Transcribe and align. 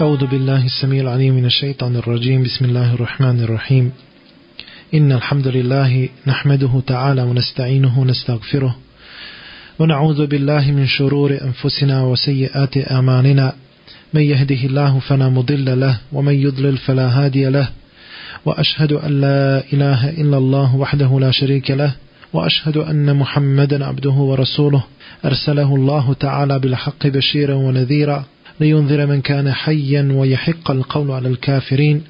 أعوذ 0.00 0.26
بالله 0.26 0.64
السميع 0.64 1.02
العليم 1.02 1.34
من 1.34 1.46
الشيطان 1.46 1.96
الرجيم. 1.96 2.42
بسم 2.42 2.64
الله 2.64 2.94
الرحمن 2.94 3.40
الرحيم. 3.40 3.92
إن 4.94 5.12
الحمد 5.12 5.48
لله 5.48 6.08
نحمده 6.26 6.82
تعالى 6.86 7.22
ونستعينه 7.22 8.00
ونستغفره 8.00 8.76
ونعوذ 9.78 10.26
بالله 10.26 10.70
من 10.70 10.86
شرور 10.86 11.38
أنفسنا 11.42 12.02
وسيئات 12.02 12.90
أعمالنا. 12.90 13.52
من 14.14 14.20
يهده 14.22 14.64
الله 14.64 14.98
فلا 14.98 15.28
مضل 15.28 15.80
له 15.80 15.98
ومن 16.12 16.34
يضلل 16.34 16.76
فلا 16.76 17.08
هادي 17.08 17.44
له. 17.44 17.68
وأشهد 18.44 18.92
أن 18.92 19.20
لا 19.20 19.62
إله 19.72 20.10
إلا 20.10 20.38
الله 20.38 20.76
وحده 20.76 21.20
لا 21.20 21.30
شريك 21.30 21.70
له 21.70 21.92
وأشهد 22.32 22.76
أن 22.76 23.16
محمدا 23.16 23.84
عبده 23.84 24.10
ورسوله. 24.10 24.84
أرسله 25.24 25.74
الله 25.74 26.14
تعالى 26.14 26.58
بالحق 26.58 27.06
بشيرا 27.06 27.54
ونذيرا. 27.54 28.24
لينذر 28.60 29.06
من 29.06 29.20
كان 29.20 29.52
حيا 29.52 30.08
ويحق 30.12 30.70
القول 30.70 31.10
على 31.10 31.28
الكافرين 31.28 32.02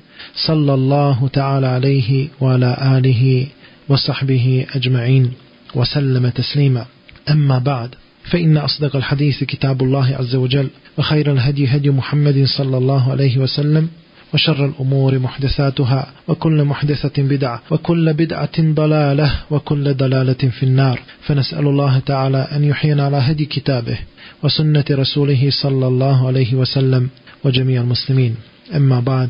صلى 0.47 0.75
الله 0.75 1.29
تعالى 1.33 1.67
عليه 1.67 2.29
وعلى 2.41 2.99
آله 2.99 3.47
وصحبه 3.89 4.67
أجمعين 4.75 5.33
وسلم 5.75 6.29
تسليما. 6.29 6.87
أما 7.31 7.59
بعد 7.59 7.95
فإن 8.31 8.57
أصدق 8.57 8.97
الحديث 8.97 9.45
كتاب 9.45 9.83
الله 9.83 10.17
عز 10.17 10.35
وجل 10.35 10.69
وخير 10.99 11.33
الهدي 11.33 11.67
هدي 11.67 11.91
محمد 11.91 12.45
صلى 12.45 12.79
الله 12.79 13.11
عليه 13.11 13.39
وسلم 13.39 13.89
وشر 14.35 14.65
الأمور 14.65 15.19
محدثاتها 15.19 16.13
وكل 16.29 16.65
محدثة 16.65 17.23
بدعة 17.23 17.63
وكل 17.71 18.13
بدعة 18.13 18.57
ضلالة 18.59 19.33
وكل 19.51 19.95
ضلالة 19.95 20.33
في 20.33 20.63
النار. 20.63 21.01
فنسأل 21.23 21.67
الله 21.67 21.99
تعالى 21.99 22.39
أن 22.39 22.65
يحيينا 22.65 23.05
على 23.05 23.17
هدي 23.17 23.45
كتابه 23.45 23.99
وسنة 24.43 24.85
رسوله 24.91 25.51
صلى 25.51 25.87
الله 25.87 26.27
عليه 26.27 26.55
وسلم 26.55 27.09
وجميع 27.45 27.81
المسلمين. 27.81 28.37
أما 28.77 29.01
بعد 29.01 29.29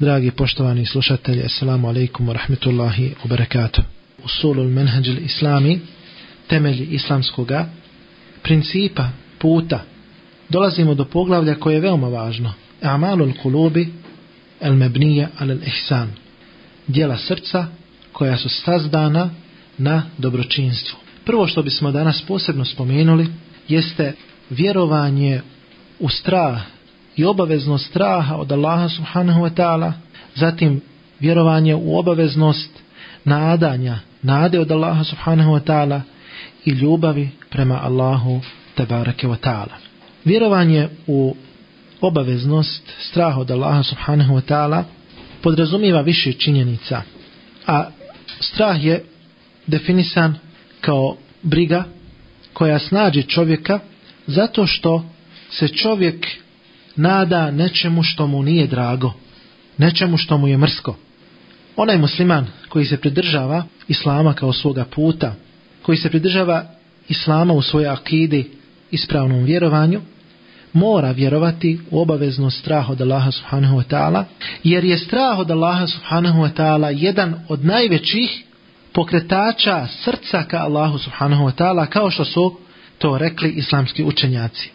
دراجي 0.00 0.30
بوشتواني 0.30 0.84
سلوشتة 0.84 1.32
السلام 1.32 1.86
عليكم 1.86 2.28
ورحمة 2.28 2.64
الله 2.66 3.10
وبركاته. 3.24 3.82
أصول 4.26 4.60
المنهج 4.60 5.08
الإسلامي 5.08 5.80
تمل 6.48 6.94
إسلامسكوغا 6.94 7.68
برنسيبا 8.44 9.10
بوتا 9.42 9.80
دولازيمو 10.50 10.92
دو 10.92 11.04
بوغلاو 11.04 11.44
ديكو 11.44 11.70
يوما 11.70 12.08
واجنو 12.08 12.50
أعمال 12.84 13.20
القلوب 13.20 13.86
el 14.60 14.74
mebnija 14.74 15.28
al 15.38 15.58
ihsan. 15.66 16.10
Dijela 16.86 17.16
srca 17.16 17.66
koja 18.12 18.36
su 18.36 18.48
sazdana 18.48 19.30
na 19.78 20.02
dobročinstvu. 20.18 20.98
Prvo 21.24 21.46
što 21.46 21.62
bismo 21.62 21.90
danas 21.90 22.22
posebno 22.22 22.64
spomenuli 22.64 23.26
jeste 23.68 24.12
vjerovanje 24.50 25.40
u 25.98 26.08
strah 26.08 26.60
i 27.16 27.24
obaveznost 27.24 27.86
straha 27.86 28.36
od 28.36 28.52
Allaha 28.52 28.88
subhanahu 28.88 29.40
wa 29.40 29.54
ta'ala, 29.54 29.92
zatim 30.34 30.80
vjerovanje 31.20 31.74
u 31.74 31.98
obaveznost 31.98 32.70
nadanja, 33.24 33.98
nade 34.22 34.60
od 34.60 34.70
Allaha 34.70 35.04
subhanahu 35.04 35.50
wa 35.50 35.60
ta'ala 35.60 36.00
i 36.64 36.70
ljubavi 36.70 37.30
prema 37.50 37.80
Allahu 37.82 38.40
tabarake 38.74 39.28
wa 39.28 39.36
ta'ala. 39.36 39.74
Vjerovanje 40.24 40.88
u 41.06 41.34
obaveznost 42.00 42.82
straha 42.98 43.40
od 43.40 43.50
Allaha 43.50 43.82
subhanahu 43.82 44.34
wa 44.34 44.42
ta'ala 44.48 44.84
podrazumiva 45.42 46.00
više 46.00 46.32
činjenica, 46.32 47.02
a 47.66 47.90
strah 48.40 48.84
je 48.84 49.04
definisan 49.66 50.34
kao 50.80 51.16
briga 51.42 51.84
koja 52.52 52.78
snađe 52.78 53.22
čovjeka 53.22 53.78
zato 54.26 54.66
što 54.66 55.04
se 55.50 55.68
čovjek 55.68 56.26
nada 56.96 57.50
nečemu 57.50 58.02
što 58.02 58.26
mu 58.26 58.42
nije 58.42 58.66
drago, 58.66 59.12
nečemu 59.78 60.16
što 60.16 60.38
mu 60.38 60.48
je 60.48 60.56
mrsko. 60.56 60.96
Onaj 61.76 61.98
musliman 61.98 62.46
koji 62.68 62.86
se 62.86 62.96
pridržava 62.96 63.64
islama 63.88 64.34
kao 64.34 64.52
svoga 64.52 64.84
puta, 64.84 65.34
koji 65.82 65.98
se 65.98 66.10
pridržava 66.10 66.66
islama 67.08 67.54
u 67.54 67.62
svojoj 67.62 67.88
akidi, 67.88 68.50
ispravnom 68.90 69.44
vjerovanju, 69.44 70.00
mora 70.73 71.11
vjerovati 71.11 71.79
u 71.91 72.01
obavezno 72.01 72.51
strah 72.51 72.89
od 72.89 73.01
Allaha 73.01 73.31
subhanahu 73.31 73.77
wa 73.77 73.83
ta'ala, 73.89 74.23
jer 74.63 74.83
je 74.83 74.97
strah 74.97 75.39
od 75.39 75.51
Allaha 75.51 75.87
subhanahu 75.87 76.39
wa 76.39 76.49
ta'ala 76.57 76.87
jedan 76.87 77.33
od 77.47 77.65
najvećih 77.65 78.43
pokretača 78.93 79.87
srca 79.87 80.43
ka 80.43 80.57
Allahu 80.57 80.97
subhanahu 80.97 81.43
wa 81.43 81.51
ta'ala, 81.51 81.85
kao 81.85 82.11
što 82.11 82.25
su 82.25 82.57
to 82.97 83.17
rekli 83.17 83.49
islamski 83.49 84.03
učenjaci. 84.03 84.69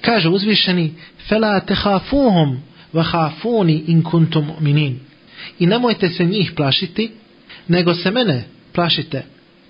Kaže 0.00 0.28
uzvišeni, 0.28 0.94
فَلَا 1.28 1.58
تَحَافُوهُمْ 1.58 2.58
وَحَافُونِ 2.94 3.68
إِن 3.88 4.02
كُنْتُمْ 4.02 4.44
مُؤْمِنِينَ 4.46 4.94
I 5.58 5.66
nemojte 5.66 6.08
se 6.08 6.24
njih 6.24 6.52
plašiti, 6.56 7.10
nego 7.68 7.94
se 7.94 8.10
mene 8.10 8.44
plašite, 8.72 9.24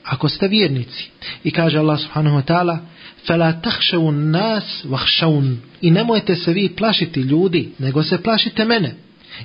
ako 0.04 0.28
ste 0.28 0.48
vjernici. 0.48 1.10
I 1.44 1.50
kaže 1.50 1.78
Allah 1.78 2.00
subhanahu 2.00 2.37
wa 2.37 2.43
ta'ala, 2.43 2.78
فَلَا 3.26 3.60
تَحْشَوُ 3.62 4.09
النَّاسِ 4.09 4.87
وَحْشَوُنْ 4.91 5.56
I 5.81 5.91
nemojte 5.91 6.37
se 6.37 6.53
vi 6.53 6.69
plašiti 6.69 7.21
ljudi, 7.21 7.69
nego 7.78 8.03
se 8.03 8.22
plašite 8.22 8.65
mene. 8.65 8.94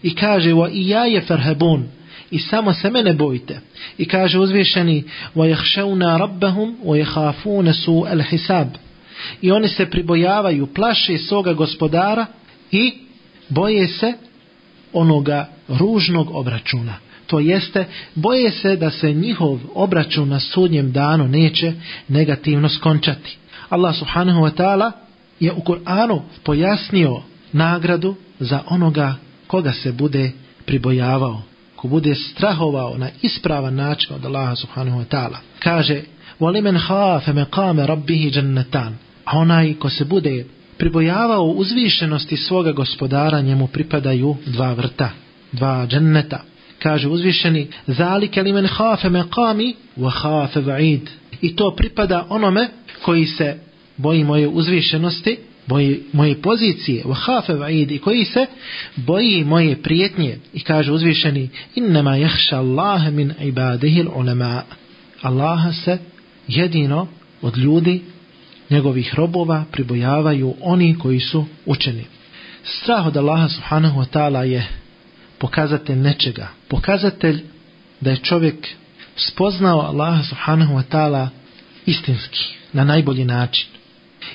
I 0.04 0.16
kaže, 0.16 0.54
وَإِيَايَ 0.54 1.22
فَرْهَبُونَ 1.28 1.84
I 2.32 2.40
samo 2.40 2.74
se 2.74 2.90
mene 2.90 3.14
bojite. 3.14 3.60
I 3.98 4.06
kaže 4.06 4.40
uzvišeni, 4.40 5.04
وَيَحْشَوْنَا 5.36 6.18
رَبَّهُمْ 6.18 6.76
وَيَحَافُونَ 6.84 7.74
سُوءَ 7.74 8.12
الْحِسَابِ 8.12 8.68
I 9.42 9.52
oni 9.52 9.68
se 9.68 9.86
pribojavaju, 9.86 10.68
plaše 10.68 11.18
svoga 11.18 11.54
gospodara 11.54 12.26
i 12.72 12.94
boje 13.50 13.88
se 13.88 14.14
onoga 14.94 15.50
ružnog 15.68 16.36
obračuna. 16.36 16.98
To 17.30 17.40
jeste, 17.40 17.86
boje 18.16 18.52
se 18.52 18.76
da 18.76 18.92
se 18.92 19.14
njihov 19.14 19.60
obračun 19.74 20.30
na 20.30 20.40
sudnjem 20.40 20.92
danu 20.92 21.28
neće 21.28 21.74
negativno 22.08 22.70
skončati. 22.70 23.38
Allah 23.70 23.96
subhanahu 23.96 24.42
wa 24.42 24.52
ta'ala 24.52 24.92
je 25.40 25.52
u 25.52 25.62
Kur'anu 25.62 26.22
pojasnio 26.44 27.22
nagradu 27.54 28.16
za 28.40 28.64
onoga 28.70 29.16
koga 29.48 29.72
se 29.72 29.92
bude 29.92 30.32
pribojavao, 30.66 31.42
ko 31.76 31.88
bude 31.88 32.16
strahovao 32.16 32.98
na 32.98 33.10
ispravan 33.22 33.76
način 33.76 34.16
od 34.16 34.26
Allaha 34.26 34.56
subhanahu 34.56 35.00
wa 35.00 35.06
ta'ala. 35.06 35.38
Kaže, 35.60 36.02
وَلِمَنْ 36.40 36.78
خَافَ 36.78 37.28
مَقَامَ 37.28 37.80
رَبِّهِ 37.80 38.32
جَنَّتَانِ 38.32 38.92
A 39.26 39.38
onaj 39.38 39.74
ko 39.74 39.90
se 39.90 40.06
bude 40.06 40.46
pribojavao 40.78 41.46
uzvišenosti 41.46 42.38
svoga 42.38 42.72
gospodara, 42.72 43.42
njemu 43.42 43.68
pripadaju 43.68 44.36
dva 44.46 44.74
vrta, 44.74 45.10
dva 45.52 45.88
dženneta. 45.88 46.44
kaže 46.83 47.09
uzvišeni 47.09 47.69
zalike 47.87 48.43
limen 48.43 48.69
khafa 48.69 49.09
maqami 49.09 49.75
wa 49.97 50.11
khafa 50.11 50.61
ba'id 50.61 51.01
i 51.41 51.57
to 51.57 51.75
pripada 51.77 52.27
onome 52.29 52.69
koji 53.03 53.27
se 53.27 53.59
boji 53.97 54.25
moje 54.25 54.49
uzvišenosti 54.49 55.39
boji 55.67 56.03
moje 56.13 56.43
pozicije 56.43 57.05
wa 57.05 57.15
khafa 57.15 57.53
ba'id 57.53 58.01
koji 58.01 58.25
se 58.25 58.47
boji 58.97 59.45
moje 59.45 59.83
prijetnje. 59.83 60.39
I 60.55 60.61
kaže 60.61 60.93
uzvišeni 60.93 61.49
inna 61.75 62.03
ma 62.03 62.17
Allah 62.53 63.13
min 63.13 63.33
ibadihi 63.41 64.05
ulema. 64.15 64.63
Allah 65.23 65.75
se 65.85 65.99
jedino 66.49 67.07
od 67.43 67.57
ljudi 67.57 68.03
njegovih 68.71 69.15
robova 69.15 69.65
pribojavaju 69.73 70.55
oni 70.61 70.99
koji 70.99 71.21
su 71.21 71.45
učeni. 71.67 72.05
Strah 72.65 73.07
od 73.07 73.17
Allaha 73.17 73.49
subhanahu 73.49 74.01
wa 74.01 74.07
ta'ala 74.13 74.43
je 74.43 74.69
pokazatelj 75.41 75.97
nečega. 75.97 76.49
Pokazatelj 76.69 77.43
da 78.01 78.11
je 78.11 78.17
čovjek 78.17 78.69
spoznao 79.17 79.81
Allaha 79.81 80.23
subhanahu 80.23 80.75
wa 80.75 80.83
ta'ala 80.91 81.29
istinski, 81.87 82.45
na 82.73 82.85
najbolji 82.85 83.25
način. 83.25 83.69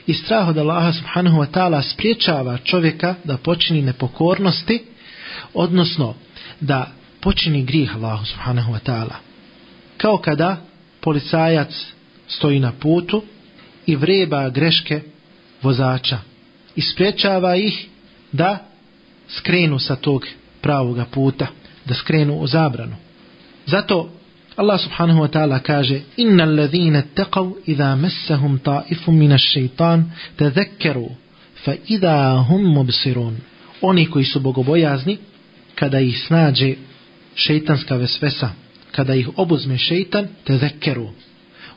I 0.07 0.13
strah 0.13 0.47
od 0.47 0.57
Allaha 0.57 0.93
subhanahu 0.93 1.38
wa 1.38 1.47
ta'ala 1.51 1.81
spriječava 1.81 2.57
čovjeka 2.57 3.16
da 3.23 3.38
počini 3.38 3.81
nepokornosti, 3.81 4.83
odnosno 5.53 6.16
da 6.59 6.91
počini 7.22 7.63
grih 7.63 7.96
Allahu 7.96 8.25
subhanahu 8.25 8.73
wa 8.73 8.79
ta'ala. 8.85 9.16
Kao 9.97 10.17
kada 10.17 10.57
policajac 11.02 11.85
stoji 12.28 12.59
na 12.59 12.72
putu 12.72 13.23
i 13.85 13.96
vreba 13.96 14.49
greške 14.49 15.02
vozača 15.61 16.19
i 16.75 16.81
spriječava 16.81 17.55
ih 17.55 17.87
da 18.31 18.67
skrenu 19.29 19.79
sa 19.79 19.96
tog 19.96 20.25
pravoga 20.66 21.06
puta, 21.06 21.47
da 21.85 21.94
skrenu 21.94 22.40
u 22.40 22.47
zabranu. 22.47 22.96
Zato 23.66 24.09
Allah 24.56 24.79
subhanahu 24.82 25.22
wa 25.22 25.28
ta'ala 25.28 25.59
kaže 25.59 26.02
Innal 26.17 26.56
ladhina 26.56 27.03
taqav 27.16 27.52
idha 27.66 27.96
massahum 27.96 28.58
ta'ifun 28.59 29.16
min 29.17 29.32
ash-shaytan 29.32 30.03
tadhakkaru 30.35 31.09
fa 31.64 31.76
idha 31.88 32.46
hum 32.50 32.73
mubsirun. 32.73 33.38
Oni 33.82 34.06
koji 34.09 34.26
su 34.26 34.40
bogobojazni 34.40 35.17
kada 35.76 36.00
ih 36.00 36.17
snađe 36.28 36.76
šejtanska 37.35 37.96
vesvesa, 37.96 38.50
kada 38.91 39.16
ih 39.16 39.29
obuzme 39.35 39.78
šejtan, 39.78 40.28
tadhakkaru. 40.44 41.09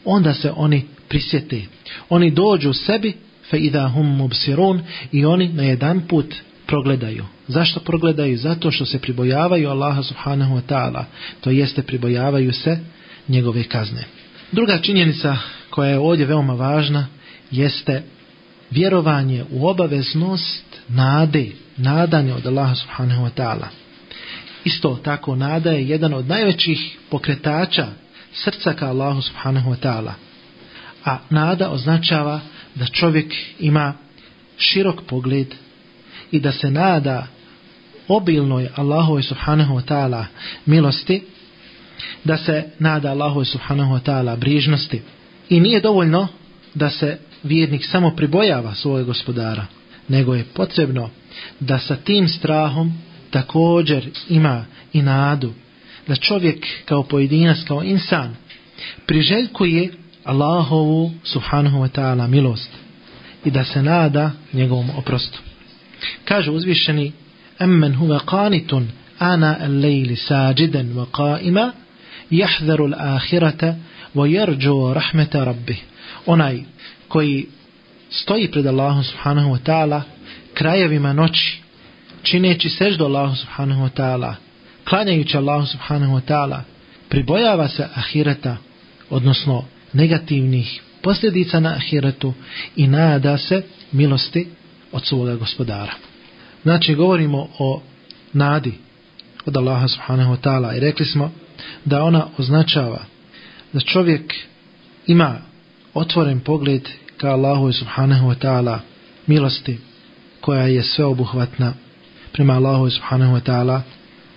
Onda 0.05 0.35
se 0.35 0.52
oni 0.56 0.85
prisjete. 1.08 1.62
Oni 2.08 2.31
dođu 2.31 2.73
sebi 2.73 3.12
fa 3.50 3.56
idha 3.56 3.88
hum 3.88 4.17
mubsirun 4.17 4.81
i 5.12 5.25
oni 5.25 5.49
na 5.49 5.62
jedan 5.62 6.00
put 6.08 6.35
progledaju. 6.67 7.38
Zašto 7.48 7.80
progledaju? 7.80 8.38
Zato 8.38 8.70
što 8.70 8.86
se 8.86 8.98
pribojavaju 8.98 9.70
Allaha 9.70 10.02
subhanahu 10.02 10.56
wa 10.56 10.62
ta'ala. 10.68 11.04
To 11.40 11.50
jeste 11.50 11.82
pribojavaju 11.82 12.52
se 12.52 12.78
njegove 13.28 13.64
kazne. 13.64 14.04
Druga 14.52 14.78
činjenica 14.78 15.36
koja 15.70 15.90
je 15.90 15.98
ovdje 15.98 16.26
veoma 16.26 16.54
važna 16.54 17.06
jeste 17.50 18.02
vjerovanje 18.70 19.44
u 19.50 19.68
obaveznost 19.68 20.64
nade, 20.88 21.46
nadanje 21.76 22.34
od 22.34 22.46
Allaha 22.46 22.74
subhanahu 22.74 23.24
wa 23.24 23.30
ta'ala. 23.36 23.66
Isto 24.64 25.00
tako 25.04 25.36
nada 25.36 25.70
je 25.70 25.88
jedan 25.88 26.14
od 26.14 26.26
najvećih 26.28 26.98
pokretača 27.10 27.86
srca 28.32 28.72
ka 28.72 28.86
Allahu 28.86 29.22
subhanahu 29.22 29.70
wa 29.70 29.76
ta'ala. 29.82 30.12
A 31.04 31.18
nada 31.30 31.70
označava 31.70 32.40
da 32.74 32.86
čovjek 32.86 33.34
ima 33.60 33.94
širok 34.56 35.02
pogled 35.06 35.54
i 36.30 36.40
da 36.40 36.52
se 36.52 36.70
nada 36.70 37.26
obilnoj 38.08 38.69
Allahu 38.76 39.22
subhanahu 39.22 39.75
wa 39.75 39.82
ta'ala 39.82 40.25
milosti, 40.66 41.22
da 42.25 42.37
se 42.37 42.64
nada 42.78 43.10
Allahu 43.10 43.44
subhanahu 43.44 43.94
wa 43.94 44.00
ta'ala 44.00 44.37
brižnosti. 44.37 45.02
I 45.49 45.60
nije 45.60 45.81
dovoljno 45.81 46.28
da 46.75 46.90
se 46.90 47.19
vjernik 47.43 47.84
samo 47.84 48.10
pribojava 48.16 48.75
svoje 48.75 49.05
gospodara, 49.05 49.66
nego 50.08 50.34
je 50.34 50.44
potrebno 50.55 51.10
da 51.60 51.78
sa 51.78 51.96
tim 51.96 52.28
strahom 52.28 52.93
također 53.31 54.08
ima 54.28 54.64
i 54.93 55.02
nadu 55.02 55.52
da 56.08 56.16
čovjek 56.16 56.66
kao 56.84 57.02
pojedinac, 57.02 57.58
kao 57.69 57.82
insan 57.82 58.37
priželjkuje 59.06 59.93
Allahovu 60.25 61.12
subhanahu 61.25 61.78
wa 61.78 61.88
ta'ala 61.88 62.26
milost 62.26 62.70
i 63.44 63.50
da 63.50 63.64
se 63.64 63.82
nada 63.82 64.31
njegovom 64.52 64.90
oprostu. 64.96 65.38
Kaže 66.25 66.50
uzvišeni 66.50 67.12
أمن 67.62 67.94
هو 67.94 68.19
qanitun 68.19 68.82
ana 69.20 69.64
الليل 69.66 70.16
ساجدا 70.16 70.94
وقائما 70.96 71.72
wa 72.31 72.46
qaima 72.46 72.55
ويرجو 72.55 72.87
al-ahirata 72.87 73.75
wa 74.14 74.26
yarju 74.28 74.94
rabbi. 75.44 75.76
Onaj 76.26 76.58
koji 77.08 77.46
stoji 78.10 78.50
pred 78.50 78.66
Allahom 78.66 79.05
subhanahu 79.05 79.50
wa 79.50 79.58
ta'ala 79.58 80.02
krajevima 80.55 81.12
noći 81.12 81.60
čineći 82.22 82.69
seždu 82.69 83.05
Allahu 83.05 83.37
subhanahu 83.37 83.82
wa 83.82 83.90
ta'ala, 83.96 84.34
klanjajući 84.84 85.37
Allahu 85.37 85.66
subhanahu 85.66 86.16
wa 86.16 86.20
ta'ala, 86.28 86.61
pribojava 87.08 87.69
se 87.69 87.87
ahireta, 87.94 88.56
odnosno 89.11 89.64
negativnih 89.93 90.81
posljedica 91.02 91.61
na 91.61 91.70
ahiretu 91.70 92.34
i 92.76 92.87
nada 92.87 93.38
se 93.38 93.62
milosti 93.93 94.49
od 94.93 95.06
svoga 95.06 95.37
gospodara. 95.37 95.93
Znači, 96.62 96.94
govorimo 96.94 97.49
o 97.58 97.81
nadi 98.32 98.75
od 99.46 99.56
Allaha 99.56 99.88
subhanahu 99.88 100.32
wa 100.32 100.40
ta'ala. 100.40 100.76
I 100.76 100.81
rekli 100.81 101.06
smo 101.06 101.31
da 101.84 102.02
ona 102.02 102.26
označava 102.38 103.05
da 103.72 103.81
čovjek 103.81 104.34
ima 105.06 105.38
otvoren 105.94 106.40
pogled 106.40 106.88
ka 107.16 107.28
Allahu 107.28 107.72
subhanahu 107.72 108.28
wa 108.28 108.34
ta'ala 108.34 108.78
milosti 109.26 109.78
koja 110.40 110.66
je 110.66 110.82
sveobuhvatna 110.82 111.75
prema 112.32 112.52
Allahu 112.52 112.90
subhanahu 112.90 113.37
wa 113.37 113.40
ta'ala 113.40 113.81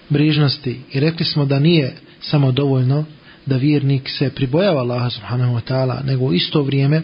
brižnosti. 0.09 0.81
I 0.91 0.99
rekli 0.99 1.25
smo 1.25 1.45
da 1.45 1.59
nije 1.59 1.95
samo 2.21 2.51
dovoljno 2.51 3.05
da 3.45 3.57
vjernik 3.57 4.09
se 4.09 4.29
pribojava 4.29 4.81
Allaha 4.81 5.09
subhanahu 5.09 5.55
wa 5.55 5.61
ta'ala 5.71 6.05
nego 6.05 6.25
u 6.25 6.33
isto 6.33 6.63
vrijeme 6.63 7.01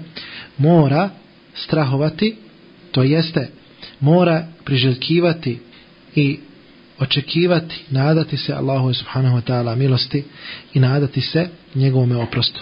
mora 0.57 1.09
strahovati 1.55 2.35
to 2.91 3.03
jeste 3.03 3.49
mora 4.00 4.46
priželjkivati 4.64 5.58
i 6.14 6.38
očekivati, 6.98 7.80
nadati 7.90 8.36
se 8.36 8.52
Allahu 8.52 8.94
subhanahu 8.94 9.36
wa 9.36 9.42
ta'ala 9.42 9.76
milosti 9.76 10.24
i 10.74 10.80
nadati 10.80 11.20
se 11.20 11.48
njegovome 11.74 12.16
oprostu. 12.16 12.60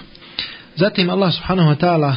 Zatim 0.77 1.11
Allah 1.11 1.35
subhanahu 1.35 1.71
wa 1.71 1.77
ta'ala 1.77 2.17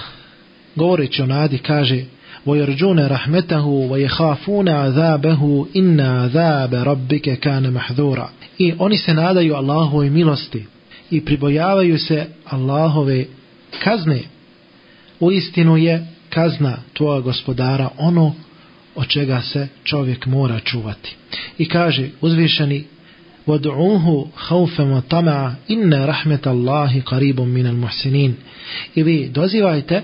govoreći 0.76 1.22
o 1.22 1.26
nadi 1.26 1.58
kaže 1.58 2.06
ويرجون 2.46 3.00
رحمته 3.00 3.66
ويخافون 3.66 4.70
عذابه 4.70 5.66
إن 5.76 6.00
عذاب 6.00 6.76
ربك 6.76 7.40
كان 7.40 7.74
محذورا 7.74 8.30
i 8.60 8.74
oni 8.80 8.98
se 8.98 9.14
nadaju 9.14 9.56
Allahove 9.56 10.10
milosti 10.10 10.66
i 11.12 11.26
pribojavaju 11.26 12.00
se 12.00 12.26
Allahove 12.46 13.26
kazne 13.84 14.20
u 15.20 15.32
istinu 15.32 15.78
je 15.78 16.08
kazna 16.30 16.78
tvoja 16.94 17.20
gospodara 17.20 17.90
ono 17.98 18.34
od 18.98 19.08
čega 19.08 19.42
se 19.42 19.68
čovjek 19.84 20.26
mora 20.26 20.60
čuvati 20.60 21.16
i 21.58 21.68
kaže 21.68 22.10
uzvišeni 22.22 22.84
ودعوه 23.48 24.28
خوفا 24.36 24.84
وطمعا 24.84 25.56
إن 25.72 25.94
رحمة 25.94 26.46
الله 26.48 27.02
قريب 27.02 27.42
من 27.42 27.68
المحسنين 27.68 28.36
i 28.96 29.04
vi 29.04 29.30
dozivajte 29.30 30.02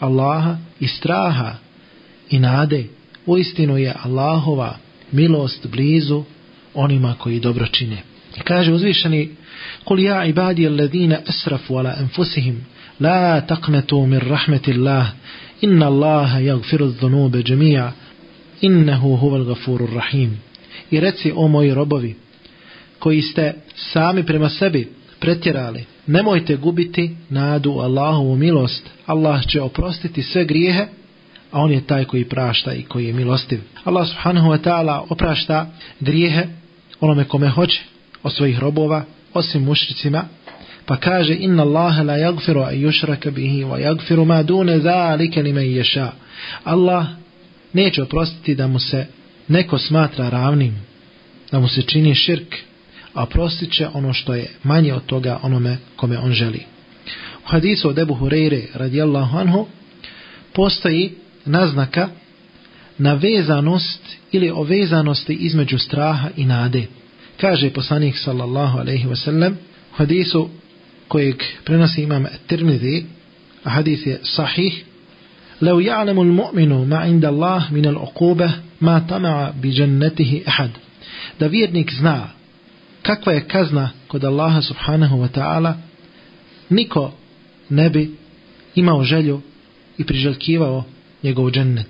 Allaha 0.00 0.56
i 0.80 0.88
straha 0.88 1.54
i 2.30 2.38
nade, 2.38 2.84
u 3.26 3.38
istinu 3.38 3.78
je 3.78 3.94
Allahova 4.02 4.76
milost 5.12 5.66
blizu 5.66 6.24
onima 6.74 7.14
koji 7.18 7.40
dobro 7.40 7.66
čine. 7.66 7.96
I 8.36 8.40
kaže 8.40 8.72
uzvišeni, 8.72 9.28
Kul 9.84 10.00
ja 10.00 10.24
ibadi 10.24 10.66
alladhina 10.66 11.18
asrafu 11.26 11.76
ala 11.76 11.94
anfusihim, 11.98 12.66
la 13.00 13.40
taqnatu 13.40 14.06
min 14.06 14.20
rahmetillah, 14.20 15.06
inna 15.60 15.86
Allaha 15.86 16.38
jagfiru 16.38 16.86
dhunube 16.86 17.42
džemija, 17.42 17.92
innehu 18.65 19.15
huval 19.15 19.43
gafurur 19.43 19.93
rahim. 19.93 20.37
I 20.91 20.99
reci, 20.99 21.31
o 21.35 21.47
moji 21.47 21.73
robovi, 21.73 22.15
koji 22.99 23.21
ste 23.21 23.53
sami 23.75 24.23
prema 24.25 24.49
sebi 24.49 24.87
pretjerali, 25.19 25.85
nemojte 26.07 26.55
gubiti 26.55 27.15
nadu 27.29 27.71
Allahovu 27.71 28.35
milost, 28.35 28.89
Allah 29.05 29.45
će 29.47 29.61
oprostiti 29.61 30.23
sve 30.23 30.45
grijehe 30.45 30.87
a 31.55 31.61
on 31.61 31.71
je 31.71 31.87
taj 31.87 32.05
koji 32.05 32.25
prašta 32.25 32.73
i 32.73 32.83
koji 32.83 33.05
je 33.05 33.13
milostiv. 33.13 33.61
Allah 33.83 34.07
subhanahu 34.07 34.49
wa 34.49 34.57
ta'ala 34.63 35.05
oprašta 35.09 35.67
grijehe 35.99 36.47
onome 36.99 37.23
kome 37.23 37.49
hoće 37.49 37.81
od 38.23 38.33
svojih 38.33 38.59
robova, 38.59 39.03
osim 39.33 39.63
mušricima, 39.63 40.23
pa 40.85 40.97
kaže 40.97 41.35
inna 41.39 41.63
Allaha 41.63 42.03
la 42.03 42.13
yaghfiru 42.13 42.67
an 42.67 42.75
yushraka 42.75 43.31
bihi 43.31 43.63
wa 43.63 43.79
yaghfiru 43.79 44.25
ma 44.25 44.43
dune 44.43 44.79
zalika 44.79 45.41
liman 45.41 45.63
yasha. 45.63 46.11
Allah 46.63 47.07
neće 47.75 48.03
oprostiti 48.03 48.55
da 48.55 48.67
mu 48.67 48.79
se 48.79 49.05
neko 49.47 49.77
smatra 49.77 50.29
ravnim, 50.29 50.75
da 51.51 51.59
mu 51.59 51.67
se 51.67 51.81
čini 51.81 52.15
širk, 52.15 52.55
a 53.13 53.23
oprostit 53.23 53.71
će 53.71 53.87
ono 53.93 54.13
što 54.13 54.35
je 54.35 54.47
manje 54.63 54.93
od 54.93 55.05
toga 55.05 55.39
onome 55.43 55.77
kome 55.95 56.17
on 56.17 56.31
želi. 56.31 56.59
U 57.45 57.47
hadisu 57.47 57.89
od 57.89 57.99
Ebu 57.99 58.15
Hureyre 58.15 58.61
radijallahu 58.73 59.37
anhu 59.37 59.67
postoji 60.53 61.11
naznaka 61.45 62.09
na 62.97 63.13
vezanost 63.13 64.01
ili 64.31 64.51
o 64.51 64.63
vezanosti 64.63 65.33
između 65.33 65.77
straha 65.77 66.29
i 66.37 66.45
nade. 66.45 66.87
Kaže 67.41 67.69
poslanik 67.69 68.17
sallallahu 68.17 68.79
alaihi 68.79 69.07
ve 69.07 69.15
sellem 69.15 69.57
u 69.93 69.95
hadisu 69.95 70.49
kojeg 71.07 71.43
prenosi 71.63 72.01
imam 72.01 72.25
Tirmidhi, 72.47 73.05
a 73.63 73.69
hadis 73.69 74.05
je 74.05 74.19
sahih, 74.23 74.85
لو 75.62 75.80
يعلم 75.80 76.20
المؤمن 76.20 76.88
ما 76.88 76.98
عند 76.98 77.24
الله 77.24 77.68
من 77.72 77.86
العقوبة 77.86 78.50
ما 78.80 78.98
طمع 79.08 79.52
بجنته 79.62 80.42
أحد 80.48 80.70
da 81.40 81.46
vjernik 81.48 81.90
zna 81.92 82.28
kakva 83.02 83.32
je 83.32 83.40
kazna 83.40 83.90
kod 84.08 84.24
Allaha 84.24 84.62
subhanahu 84.62 85.20
wa 85.20 85.28
ta'ala 85.28 85.76
niko 86.70 87.12
ne 87.70 87.88
bi 87.90 88.10
imao 88.74 89.04
želju 89.04 89.40
i 89.98 90.04
priželjkivao 90.04 90.84
njegov 91.22 91.50
džennet. 91.50 91.86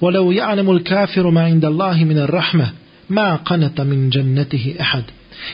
وَلَوْ 0.00 0.32
يَعْلَمُ 0.32 0.70
الْكَافِرُ 0.76 1.30
مَا 1.30 1.42
عِنْدَ 1.50 1.64
اللَّهِ 1.64 2.04
مِنَ 2.04 2.18
الرَّحْمَةِ 2.18 2.68
مَا 3.08 3.36
قَنَتَ 3.36 3.80
مِنْ 3.80 4.10
جَنَّتِهِ 4.10 4.76
أَحَدٍ 4.80 5.04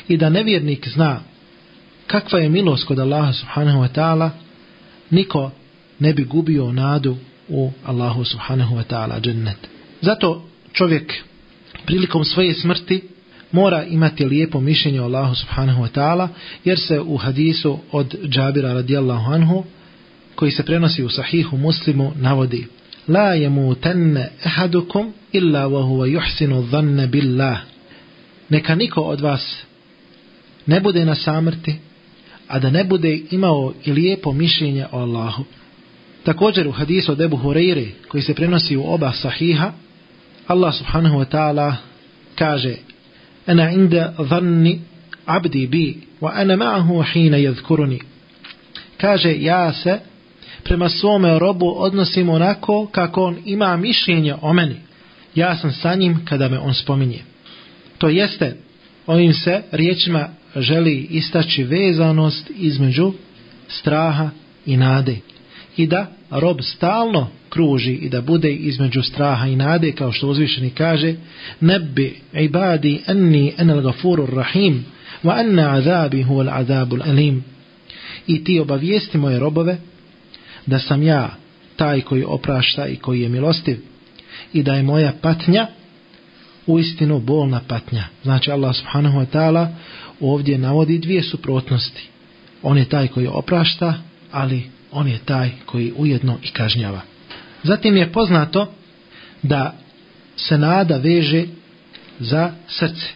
I 0.09 0.17
da 0.17 0.29
nevjernik 0.29 0.89
zna 0.89 1.21
kakva 2.07 2.39
je 2.39 2.49
milost 2.49 2.85
kod 2.85 2.99
Allaha 2.99 3.33
subhanahu 3.33 3.81
wa 3.81 3.89
ta'ala, 3.89 4.31
niko 5.11 5.51
ne 6.01 6.13
bi 6.13 6.25
gubio 6.25 6.73
nadu 6.73 7.17
u 7.52 7.72
Allahu 7.86 8.26
subhanahu 8.26 8.76
wa 8.76 8.84
ta'ala 8.84 9.20
džennet. 9.20 9.58
Zato 10.02 10.46
čovjek 10.74 11.24
prilikom 11.86 12.24
svoje 12.26 12.54
smrti 12.54 13.02
mora 13.52 13.84
imati 13.84 14.26
lijepo 14.26 14.60
mišljenje 14.60 15.02
o 15.02 15.04
Allahu 15.04 15.36
subhanahu 15.36 15.84
wa 15.84 15.90
ta'ala, 15.94 16.28
jer 16.66 16.80
se 16.80 17.00
u 17.00 17.18
hadisu 17.18 17.80
od 17.92 18.16
Džabira 18.30 18.74
radijallahu 18.74 19.32
anhu, 19.32 19.64
koji 20.36 20.52
se 20.52 20.64
prenosi 20.64 21.04
u 21.04 21.10
sahihu 21.10 21.58
muslimu, 21.58 22.12
navodi 22.16 22.68
la 23.08 23.36
yamutanna 23.36 24.30
ahadukum 24.44 25.14
illa 25.32 25.68
wa 25.68 25.82
huwa 25.84 26.08
yuhsinu 26.08 26.62
dhanna 26.62 27.08
billah 27.08 27.62
neka 28.50 28.76
niko 28.76 29.02
od 29.02 29.22
vas 29.22 29.64
ne 30.68 30.80
bude 30.80 31.06
na 31.06 31.16
samrti 31.16 31.76
a 32.48 32.60
da 32.60 32.70
ne 32.70 32.84
bude 32.84 33.22
imao 33.32 33.74
i 33.86 33.92
lijepo 33.92 34.34
mišljenje 34.34 34.86
o 34.92 35.00
Allahu 35.00 35.44
također 36.24 36.68
u 36.68 36.72
hadisu 36.72 37.12
od 37.12 37.22
Ebu 37.22 37.38
Hureyre 37.38 37.88
koji 38.08 38.22
se 38.22 38.34
prenosi 38.34 38.78
u 38.78 38.84
oba 38.84 39.12
sahiha 39.12 39.72
Allah 40.48 40.76
subhanahu 40.76 41.18
wa 41.20 41.26
ta'ala 41.26 41.74
kaže 42.36 42.76
ana 43.48 43.72
inda 43.72 44.14
dhanni 44.20 44.82
abdi 45.26 45.68
bi 45.68 45.98
wa 46.22 46.32
ana 46.34 46.56
ma'ahu 46.56 47.04
hina 47.14 47.38
yadhkuruni. 47.38 48.00
Kaže 48.98 49.42
ja 49.42 49.74
se 49.74 50.00
prema 50.64 50.90
svome 50.90 51.40
robu 51.40 51.76
odnosim 51.78 52.30
onako 52.30 52.88
kako 52.92 53.24
on 53.24 53.38
ima 53.46 53.78
mišljenje 53.78 54.36
o 54.42 54.54
meni. 54.54 54.76
Ja 55.36 55.56
sam 55.56 55.72
sa 55.72 55.96
njim 55.96 56.26
kada 56.26 56.50
me 56.50 56.60
on 56.60 56.74
spominje. 56.74 57.20
To 57.98 58.10
jeste 58.10 58.58
ovim 59.08 59.34
se 59.34 59.62
riječima 59.72 60.30
želi 60.56 61.08
istaći 61.10 61.64
vezanost 61.64 62.52
između 62.58 63.14
straha 63.68 64.30
i 64.66 64.78
nade 64.78 65.18
i 65.78 65.88
da 65.88 66.08
rob 66.30 66.58
stalno 66.62 67.28
kruži 67.50 67.94
i 67.94 68.10
da 68.10 68.22
bude 68.22 68.54
između 68.54 69.02
straha 69.02 69.48
i 69.48 69.56
nade 69.56 69.92
kao 69.92 70.12
što 70.12 70.28
uzvišeni 70.28 70.70
kaže 70.70 71.16
nebbi 71.60 72.16
ibadi 72.34 73.02
anni 73.08 73.54
enel 73.58 73.82
gafurur 73.82 74.34
rahim 74.34 74.86
wa 75.24 75.40
anna 75.40 75.72
azabi 75.72 76.24
huval 76.24 76.50
azabul 76.50 77.02
alim 77.02 77.44
i 78.28 78.44
ti 78.44 78.60
obavijesti 78.60 79.18
moje 79.18 79.40
robove 79.40 79.78
da 80.66 80.80
sam 80.80 81.04
ja 81.04 81.36
taj 81.76 82.02
koji 82.02 82.24
oprašta 82.24 82.88
i 82.88 82.96
koji 82.96 83.22
je 83.22 83.30
milostiv 83.30 83.78
i 84.54 84.64
da 84.64 84.74
je 84.74 84.84
moja 84.84 85.14
patnja 85.22 85.68
u 86.68 86.80
istinu 86.80 87.20
bolna 87.20 87.62
patnja. 87.68 88.04
Znači 88.24 88.52
Allah 88.52 88.76
subhanahu 88.76 89.20
wa 89.20 89.26
ta'ala 89.34 89.68
ovdje 90.20 90.58
navodi 90.58 91.00
dvije 91.00 91.24
suprotnosti. 91.24 92.08
On 92.64 92.78
je 92.78 92.90
taj 92.90 93.08
koji 93.08 93.28
oprašta, 93.28 93.94
ali 94.32 94.64
on 94.92 95.08
je 95.08 95.20
taj 95.26 95.52
koji 95.66 95.94
ujedno 95.98 96.38
i 96.44 96.48
kažnjava. 96.48 97.02
Zatim 97.64 97.98
je 97.98 98.12
poznato 98.12 98.74
da 99.44 99.76
se 100.36 100.58
nada 100.58 100.98
veže 100.98 101.46
za 102.20 102.52
srce. 102.68 103.08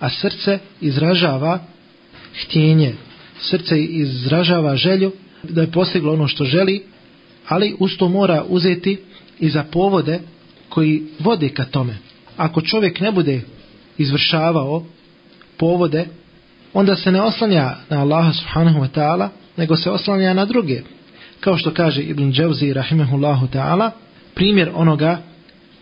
A 0.00 0.10
srce 0.10 0.58
izražava 0.80 1.58
htjenje. 2.42 2.94
Srce 3.40 3.84
izražava 3.84 4.76
želju 4.76 5.12
da 5.42 5.60
je 5.60 5.70
postiglo 5.70 6.12
ono 6.12 6.28
što 6.28 6.44
želi, 6.44 6.84
ali 7.48 7.76
usto 7.78 8.08
mora 8.08 8.44
uzeti 8.48 8.98
i 9.40 9.48
za 9.48 9.64
povode 9.64 10.20
koji 10.68 11.02
vode 11.18 11.48
ka 11.48 11.64
tome. 11.64 11.98
Ako 12.36 12.60
čovjek 12.60 13.00
ne 13.00 13.12
bude 13.12 13.40
izvršavao 13.98 14.84
povode, 15.56 16.06
onda 16.72 16.96
se 16.96 17.12
ne 17.12 17.22
oslanja 17.22 17.74
na 17.88 18.00
Allaha 18.00 18.32
subhanahu 18.32 18.80
wa 18.80 18.88
ta'ala, 18.94 19.28
nego 19.56 19.76
se 19.76 19.90
oslanja 19.90 20.34
na 20.34 20.44
druge. 20.44 20.80
Kao 21.40 21.58
što 21.58 21.74
kaže 21.74 22.02
Ibn 22.02 22.32
Dževzi 22.32 22.72
rahimehullahu 22.72 23.46
ta'ala, 23.46 23.90
primjer 24.34 24.70
onoga 24.74 25.18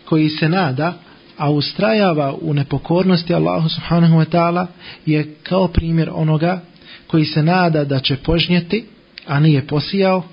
koji 0.05 0.29
se 0.29 0.49
nada, 0.49 0.93
a 1.37 1.51
ustrajava 1.51 2.35
u 2.41 2.53
nepokornosti 2.53 3.33
Allahu 3.33 3.69
subhanahu 3.69 4.15
wa 4.15 4.25
ta'ala, 4.25 4.65
je 5.05 5.35
kao 5.43 5.67
primjer 5.67 6.09
onoga 6.13 6.61
koji 7.07 7.25
se 7.25 7.43
nada 7.43 7.83
da 7.83 7.99
će 7.99 8.15
požnjeti, 8.15 8.85
a 9.27 9.39
nije 9.39 9.67
posijao, 9.67 10.23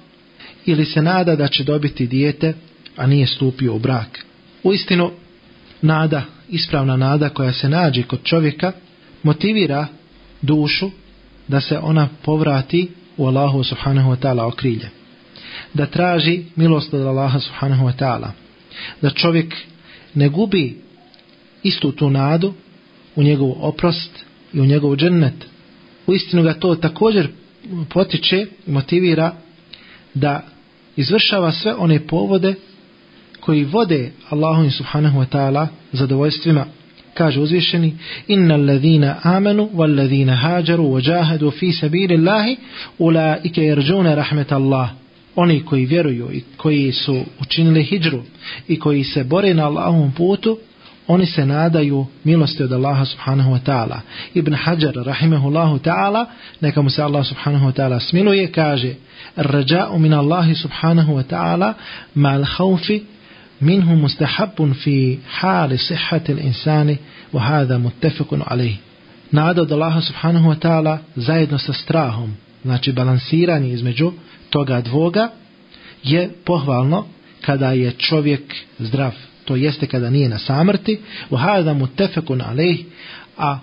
ili 0.67 0.85
se 0.85 1.03
nada 1.03 1.37
da 1.37 1.49
će 1.49 1.65
dobiti 1.65 2.07
dijete, 2.07 2.55
a 2.97 3.07
nije 3.07 3.27
stupio 3.27 3.75
u 3.75 3.79
brak. 3.79 4.25
U 4.63 4.73
istinu, 4.73 5.11
nada, 5.83 6.23
ispravna 6.49 6.97
nada 6.97 7.29
koja 7.29 7.53
se 7.53 7.69
nađe 7.69 8.03
kod 8.03 8.23
čovjeka, 8.23 8.73
motivira 9.23 9.87
dušu 10.43 10.91
da 11.49 11.61
se 11.61 11.79
ona 11.79 12.09
povrati 12.25 12.89
u 13.23 13.27
Allahu 13.27 13.65
subhanahu 13.65 14.11
wa 14.11 14.17
ta'ala 14.17 14.47
okrilje. 14.47 14.89
Da 15.75 15.87
traži 15.87 16.45
milost 16.57 16.95
od 16.95 17.07
Allaha 17.07 17.41
subhanahu 17.41 17.87
wa 17.87 17.93
ta'ala. 17.99 18.31
Da 19.03 19.11
čovjek 19.11 19.55
ne 20.15 20.29
gubi 20.29 20.77
istu 21.63 21.93
tu 21.93 22.11
nadu 22.11 22.55
u 23.17 23.23
njegov 23.23 23.53
oprost 23.61 24.25
i 24.53 24.61
u 24.61 24.67
njegov 24.67 24.97
džennet. 24.97 25.35
U 26.07 26.15
istinu 26.15 26.43
ga 26.43 26.55
to 26.55 26.75
također 26.75 27.29
potiče 27.89 28.47
i 28.67 28.71
motivira 28.71 29.35
da 30.15 30.45
izvršava 30.97 31.53
sve 31.53 31.75
one 31.75 32.07
povode 32.07 32.55
koji 33.41 33.65
vode 33.65 34.11
Allahu 34.31 34.71
subhanahu 34.71 35.21
wa 35.21 35.27
ta'ala 35.27 35.67
zadovoljstvima 35.93 36.67
kaže 37.15 37.41
uzvišeni 37.41 37.95
inna 38.29 38.55
alladhina 38.55 39.17
amanu 39.23 39.71
wal 39.75 39.95
ladhina 39.97 40.37
hajaru 40.37 40.85
wa 40.85 41.01
jahadu 41.09 41.51
fi 41.51 41.73
sabilillahi 41.73 42.57
ulaika 42.99 43.61
yarjuna 43.61 44.15
rahmetallah. 44.15 44.91
Oni 45.37 45.65
koji 45.65 45.87
vjeruju 45.87 46.29
i 46.33 46.43
koji 46.57 46.93
su 46.93 47.25
učinili 47.41 47.83
hidžru 47.83 48.23
i 48.69 48.79
koji 48.79 49.05
se 49.05 49.25
bore 49.25 49.55
na 49.55 49.67
Allahovom 49.67 50.13
putu 50.13 50.59
oni 51.07 51.27
se 51.27 51.47
nadaju 51.47 52.07
milosti 52.25 52.63
od 52.63 52.73
Allaha 52.73 53.05
subhanahu 53.05 53.51
wa 53.51 53.59
ta'ala. 53.59 54.01
Ibn 54.35 54.55
Hajar 54.55 54.95
rahimehullahu 54.95 55.79
ta'ala 55.79 56.27
neka 56.61 56.83
mu 56.83 56.91
se 56.91 57.03
Allah 57.03 57.27
subhanahu 57.27 57.67
wa 57.67 57.73
ta'ala 57.73 58.01
smiluje 58.01 58.53
kaže 58.53 58.95
rađa'u 59.37 59.99
min 59.99 60.13
Allahi 60.13 60.55
subhanahu 60.55 61.15
wa 61.15 61.23
ta'ala 61.23 61.75
ma'al 62.15 62.47
khawfi 62.57 63.03
minhu 63.63 63.97
مستحب 63.97 64.73
fi 64.85 65.19
حال 65.29 65.79
صحة 65.79 66.29
insani 66.29 66.99
wa 67.33 67.41
hadha 67.41 67.75
عليه 67.75 68.47
alayh. 68.51 68.77
Nada 69.33 69.63
od 69.63 69.73
Allaha 69.73 70.01
subhanahu 70.01 70.49
wa 70.49 70.59
ta'ala 70.59 70.99
zajedno 71.17 71.59
sa 71.59 71.73
strahom 71.73 72.35
znači 72.63 72.93
balansiranje 72.93 73.73
između 73.73 74.13
toga 74.51 74.81
dvoga 74.81 75.29
je 76.03 76.31
pohvalno 76.45 77.07
kada 77.41 77.73
je 77.73 77.93
čovjek 77.93 78.55
zdrav 78.79 79.13
to 79.45 79.57
jeste 79.57 79.87
kada 79.87 80.11
nije 80.11 80.29
na 80.29 80.39
samrti 80.39 81.01
wa 81.31 81.39
hadha 81.39 81.87
tefekun 81.97 82.41
alayh 82.41 82.85
a 83.39 83.59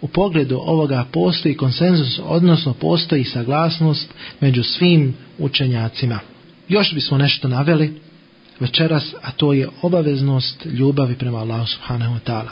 u 0.00 0.08
pogledu 0.08 0.56
ovoga 0.56 1.04
postoji 1.12 1.56
konsenzus 1.56 2.20
odnosno 2.24 2.72
postoji 2.74 3.24
saglasnost 3.24 4.14
među 4.40 4.62
svim 4.62 5.14
učenjacima. 5.38 6.18
Još 6.68 6.94
bismo 6.94 7.18
nešto 7.18 7.48
naveli 7.48 8.00
večeras, 8.60 9.14
a 9.22 9.30
to 9.30 9.52
je 9.52 9.68
obaveznost 9.82 10.64
ljubavi 10.64 11.14
prema 11.14 11.38
Allahu 11.38 11.66
subhanahu 11.66 12.14
wa 12.14 12.20
ta'ala. 12.26 12.50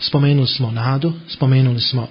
Spomenuli 0.00 0.46
smo 0.46 0.70
nadu, 0.70 1.12
spomenuli 1.28 1.80
smo 1.80 2.08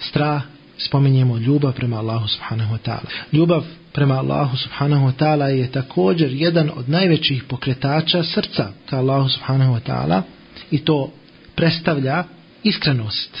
strah, 0.00 0.42
spomenjemo 0.78 1.38
ljubav 1.38 1.72
prema 1.72 1.98
Allahu 1.98 2.28
subhanahu 2.28 2.74
wa 2.74 2.78
ta'ala. 2.78 3.06
Ljubav 3.32 3.64
prema 3.92 4.14
Allahu 4.14 4.56
subhanahu 4.56 5.06
wa 5.06 5.12
ta'ala 5.18 5.44
je 5.44 5.72
također 5.72 6.32
jedan 6.32 6.70
od 6.76 6.88
najvećih 6.88 7.44
pokretača 7.44 8.22
srca 8.22 8.72
ka 8.90 8.98
Allahu 8.98 9.28
subhanahu 9.28 9.74
wa 9.74 9.80
ta'ala 9.86 10.22
i 10.70 10.78
to 10.78 11.12
predstavlja 11.54 12.24
iskrenost, 12.62 13.38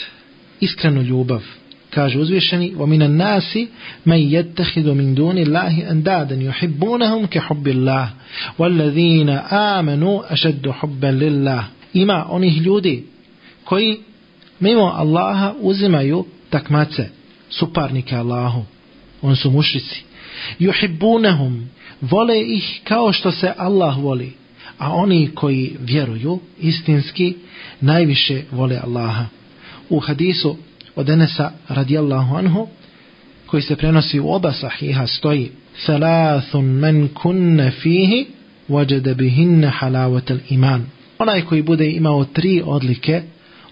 iskrenu 0.60 1.02
ljubav 1.02 1.42
kaže 1.94 2.18
uzvišeni 2.18 2.74
wa 2.76 2.86
minan 2.86 3.16
nasi 3.16 3.68
man 4.04 4.18
yattakhidhu 4.18 4.94
min 4.94 5.14
duni 5.14 5.42
Allahi 5.42 5.84
andadan 5.84 6.42
yuhibbunahum 6.42 7.26
ka 7.26 7.40
hubbi 7.48 7.70
Allah 7.70 8.08
walladhina 8.58 9.42
amanu 9.50 10.22
ashaddu 10.28 10.74
hubban 10.80 11.18
lillah. 11.18 11.64
Ima 11.92 12.26
onih 12.30 12.62
ljudi 12.62 13.04
koji 13.64 13.98
mimo 14.60 14.92
Allaha 14.96 15.54
uzimaju 15.60 16.24
takmace 16.50 17.08
suparnike 17.50 18.16
Allahu. 18.16 18.64
Oni 19.22 19.36
su 19.36 19.50
mušici 19.50 20.04
yuhibbunahum 20.60 21.62
vole 22.00 22.40
ih 22.40 22.80
kao 22.84 23.12
što 23.12 23.32
se 23.32 23.52
Allah 23.56 23.98
voli 23.98 24.32
a 24.78 24.92
oni 24.92 25.30
koji 25.34 25.76
vjeruju 25.80 26.40
istinski 26.60 27.34
najviše 27.80 28.42
vole 28.50 28.80
Allaha. 28.84 29.26
U 29.90 30.00
hadisu 30.00 30.56
od 30.96 31.08
Enesa 31.08 31.50
radijallahu 31.68 32.36
anhu 32.36 32.68
koji 33.46 33.62
se 33.62 33.76
prenosi 33.76 34.20
u 34.20 34.28
oba 34.28 34.52
sahiha 34.52 35.06
stoji 35.06 35.50
Thalathun 35.86 36.64
men 36.64 37.08
kunne 37.08 37.70
fihi 37.70 38.26
wajada 38.68 39.14
bihinne 39.14 39.68
halavatel 39.68 40.38
iman. 40.50 40.86
Onaj 41.18 41.42
koji 41.42 41.62
bude 41.62 41.90
imao 41.90 42.24
tri 42.24 42.62
odlike 42.66 43.22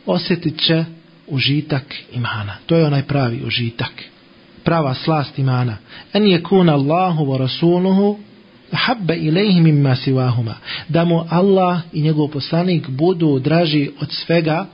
osjetit 0.07 0.61
će 0.61 0.85
užitak 1.27 1.95
imana. 2.13 2.57
To 2.67 2.77
je 2.77 2.87
onaj 2.87 3.03
pravi 3.03 3.43
užitak. 3.47 3.93
Prava 4.65 4.95
slast 4.95 5.39
imana. 5.39 5.77
En 6.13 6.27
je 6.27 6.43
kun 6.43 6.69
Allahu 6.69 7.25
wa 7.25 7.39
rasuluhu 7.39 8.19
habba 8.73 9.15
ilaihi 9.15 9.61
mimma 9.61 9.97
siwahuma. 9.97 10.55
Da 10.89 11.05
mu 11.05 11.25
Allah 11.29 11.81
i 11.93 12.03
njegov 12.03 12.29
poslanik 12.29 12.89
budu 12.89 13.39
draži 13.39 13.91
od 14.01 14.13
svega 14.13 14.67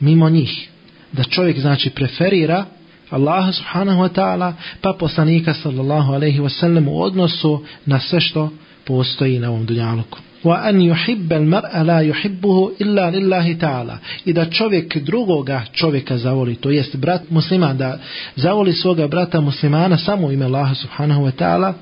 mimo 0.00 0.28
njih 0.28 0.68
da 1.16 1.24
čovjek 1.24 1.58
znači 1.58 1.90
preferira 1.90 2.64
Allaha 3.10 3.52
subhanahu 3.52 4.02
wa 4.02 4.08
ta'ala 4.08 4.52
pa 4.80 4.92
poslanika 4.92 5.54
sallallahu 5.54 6.12
alaihi 6.12 6.40
wa 6.40 6.48
sallam 6.48 6.88
u 6.88 7.02
odnosu 7.02 7.64
na 7.86 8.00
sve 8.00 8.20
što 8.20 8.50
postoji 8.84 9.38
na 9.38 9.50
ovom 9.50 9.66
dunjaluku. 9.66 10.18
Wa 10.44 10.68
an 10.68 10.80
yuhibba 10.80 11.36
al-mar'a 11.36 11.82
la 11.82 12.02
yuhibbuhu 12.02 12.70
illa 12.78 13.10
lillahi 13.10 13.58
ta'ala. 13.58 13.98
I 14.24 14.32
da 14.32 14.50
čovjek 14.50 14.96
drugoga 14.96 15.62
čovjeka 15.72 16.18
zavoli 16.18 16.54
to 16.54 16.70
jest 16.70 16.96
brat 16.96 17.30
musliman 17.30 17.76
da 17.76 17.98
zavoli 18.36 18.72
svoga 18.72 19.08
brata 19.08 19.40
muslimana 19.40 19.98
samo 19.98 20.30
ime 20.30 20.44
Allaha 20.44 20.74
subhanahu 20.74 21.24
wa 21.24 21.30
ta'ala 21.30 21.74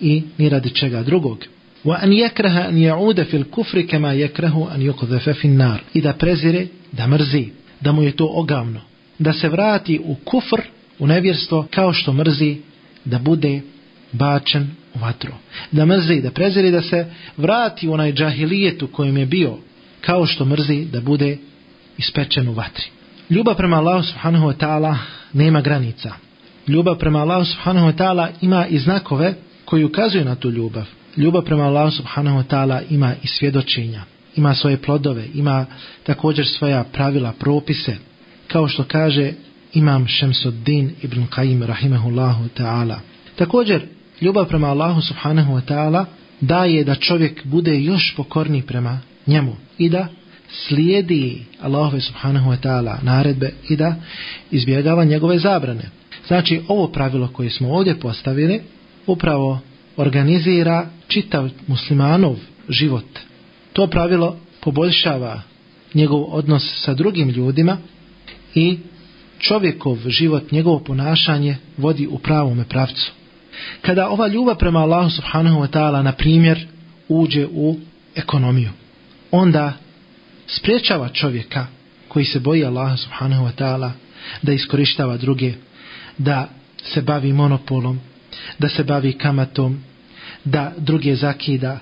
i 0.00 0.22
ni 0.38 0.48
radi 0.48 0.70
čega 0.70 1.02
drugog. 1.02 1.38
Wa 1.84 1.98
an 2.02 2.12
yakraha 2.12 2.60
an 2.68 2.76
ya'uda 2.76 3.24
fil 3.24 3.44
kufri 3.44 3.86
kama 3.86 4.12
yakrahu 4.12 4.68
an 4.74 4.80
yuqdhafa 4.80 5.34
fi 5.34 5.48
an-nar 5.48 5.80
i 5.94 6.00
da 6.00 6.12
prezire 6.12 6.66
da 6.92 7.06
mrzi 7.06 7.59
da 7.80 7.92
mu 7.92 8.02
je 8.02 8.12
to 8.12 8.28
ogavno. 8.32 8.80
Da 9.18 9.32
se 9.32 9.48
vrati 9.48 10.00
u 10.04 10.14
kufr, 10.14 10.60
u 10.98 11.06
nevjerstvo, 11.06 11.66
kao 11.70 11.92
što 11.92 12.12
mrzi 12.12 12.56
da 13.04 13.18
bude 13.18 13.60
bačen 14.12 14.70
u 14.94 14.98
vatru. 14.98 15.32
Da 15.70 15.86
mrzi, 15.86 16.20
da 16.20 16.30
preziri, 16.30 16.70
da 16.70 16.82
se 16.82 17.06
vrati 17.36 17.88
u 17.88 17.92
onaj 17.92 18.12
džahilijet 18.12 18.82
u 18.82 18.86
kojem 18.86 19.16
je 19.16 19.26
bio, 19.26 19.56
kao 20.00 20.26
što 20.26 20.44
mrzi 20.44 20.84
da 20.84 21.00
bude 21.00 21.36
ispečen 21.98 22.48
u 22.48 22.52
vatri. 22.52 22.84
Ljubav 23.30 23.56
prema 23.56 23.76
Allahu 23.76 24.02
subhanahu 24.02 24.46
wa 24.46 24.56
ta'ala 24.56 24.96
nema 25.32 25.60
granica. 25.60 26.12
Ljubav 26.66 26.98
prema 26.98 27.18
Allahu 27.18 27.44
subhanahu 27.44 27.86
wa 27.86 27.96
ta'ala 27.96 28.28
ima 28.40 28.66
i 28.66 28.78
znakove 28.78 29.34
koji 29.64 29.84
ukazuju 29.84 30.24
na 30.24 30.34
tu 30.34 30.50
ljubav. 30.50 30.84
Ljubav 31.16 31.42
prema 31.42 31.64
Allahu 31.64 31.90
subhanahu 31.90 32.38
wa 32.38 32.44
ta'ala 32.44 32.82
ima 32.90 33.14
i 33.22 33.26
svjedočenja, 33.26 34.02
ima 34.36 34.54
svoje 34.54 34.76
plodove, 34.76 35.26
ima 35.34 35.66
također 36.02 36.46
svoja 36.46 36.84
pravila, 36.84 37.32
propise, 37.32 37.96
kao 38.48 38.68
što 38.68 38.84
kaže 38.84 39.32
imam 39.72 40.06
Šemsuddin 40.06 40.90
ibn 41.02 41.26
Qaim 41.36 41.66
rahimehullahu 41.66 42.44
ta'ala. 42.58 42.98
Također, 43.36 43.82
ljubav 44.20 44.48
prema 44.48 44.68
Allahu 44.68 45.00
subhanahu 45.00 45.52
wa 45.52 45.60
ta'ala 45.68 46.04
daje 46.40 46.84
da 46.84 46.94
čovjek 46.94 47.44
bude 47.44 47.80
još 47.80 48.14
pokorni 48.16 48.62
prema 48.62 49.00
njemu 49.26 49.56
i 49.78 49.88
da 49.88 50.08
slijedi 50.48 51.44
Allahove 51.62 52.00
subhanahu 52.00 52.50
wa 52.50 52.56
ta'ala 52.62 52.96
naredbe 53.02 53.52
i 53.68 53.76
da 53.76 53.94
izbjegava 54.50 55.04
njegove 55.04 55.38
zabrane. 55.38 55.90
Znači, 56.26 56.60
ovo 56.68 56.88
pravilo 56.88 57.28
koje 57.28 57.50
smo 57.50 57.72
ovdje 57.72 58.00
postavili 58.00 58.60
upravo 59.06 59.60
organizira 59.96 60.86
čitav 61.08 61.50
muslimanov 61.66 62.36
život. 62.68 63.18
To 63.72 63.86
pravilo 63.86 64.36
poboljšava 64.60 65.42
njegov 65.94 66.24
odnos 66.34 66.82
sa 66.84 66.94
drugim 66.94 67.28
ljudima 67.28 67.76
i 68.54 68.78
čovjekov 69.38 69.98
život, 70.06 70.50
njegovo 70.50 70.78
ponašanje 70.78 71.56
vodi 71.76 72.06
u 72.06 72.18
pravome 72.18 72.64
pravcu. 72.64 73.12
Kada 73.82 74.08
ova 74.08 74.28
ljubav 74.28 74.56
prema 74.56 74.80
Allahu 74.80 75.10
subhanahu 75.10 75.60
wa 75.60 75.68
ta'ala 75.68 76.02
na 76.02 76.12
primjer 76.12 76.66
uđe 77.08 77.46
u 77.46 77.76
ekonomiju, 78.14 78.70
onda 79.30 79.72
spriječava 80.46 81.08
čovjeka 81.08 81.66
koji 82.08 82.24
se 82.24 82.40
boji 82.40 82.64
Allaha 82.64 82.96
subhanahu 82.96 83.44
wa 83.44 83.52
ta'ala 83.58 83.90
da 84.42 84.52
iskorištava 84.52 85.16
druge, 85.16 85.52
da 86.18 86.48
se 86.82 87.02
bavi 87.02 87.32
monopolom, 87.32 88.00
da 88.58 88.68
se 88.68 88.84
bavi 88.84 89.12
kamatom, 89.12 89.82
da 90.44 90.72
druge 90.76 91.16
zakida, 91.16 91.78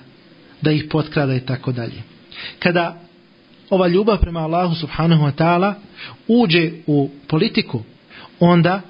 da 0.61 0.71
ih 0.71 0.85
potkrada 0.91 1.35
i 1.35 1.39
tako 1.39 1.71
dalje. 1.71 2.01
Kada 2.59 3.01
ova 3.69 3.87
ljubav 3.87 4.17
prema 4.17 4.39
Allahu 4.39 4.75
subhanahu 4.75 5.23
wa 5.23 5.31
ta'ala 5.31 5.73
uđe 6.27 6.71
u 6.87 7.09
politiku, 7.27 7.83
onda 8.39 8.81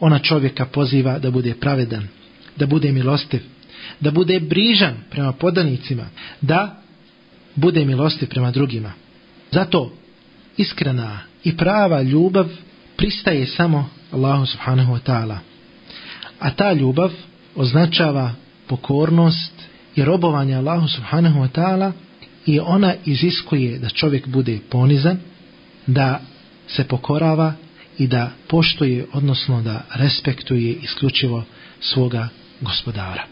ona 0.00 0.18
čovjeka 0.18 0.66
poziva 0.66 1.18
da 1.18 1.30
bude 1.30 1.54
pravedan, 1.54 2.08
da 2.56 2.66
bude 2.66 2.92
milostiv, 2.92 3.40
da 4.00 4.10
bude 4.10 4.40
brižan 4.40 4.94
prema 5.10 5.32
podanicima, 5.32 6.04
da 6.40 6.82
bude 7.54 7.84
milostiv 7.84 8.28
prema 8.28 8.50
drugima. 8.50 8.92
Zato 9.52 9.92
iskrena 10.56 11.18
i 11.44 11.56
prava 11.56 12.02
ljubav 12.02 12.48
pristaje 12.96 13.46
samo 13.46 13.88
Allahu 14.12 14.46
subhanahu 14.46 14.92
wa 14.92 15.00
ta'ala. 15.06 15.38
A 16.38 16.50
ta 16.50 16.72
ljubav 16.72 17.12
označava 17.56 18.32
pokornost 18.66 19.69
i 19.96 20.04
robovanje 20.04 20.54
Allahu 20.54 20.88
subhanahu 20.88 21.40
wa 21.40 21.48
ta'ala 21.48 21.92
i 22.46 22.60
ona 22.60 22.94
iziskuje 23.04 23.78
da 23.78 23.88
čovjek 23.88 24.28
bude 24.28 24.58
ponizan, 24.70 25.18
da 25.86 26.20
se 26.68 26.84
pokorava 26.84 27.52
i 27.98 28.06
da 28.06 28.30
poštuje, 28.48 29.06
odnosno 29.12 29.62
da 29.62 29.84
respektuje 29.94 30.72
isključivo 30.72 31.44
svoga 31.80 32.28
gospodara. 32.60 33.24